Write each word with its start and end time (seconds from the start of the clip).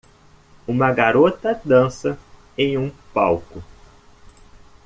Uma 0.67 0.91
garota 0.91 1.61
dança 1.63 2.17
em 2.57 2.75
um 2.75 2.89
palco. 3.13 3.63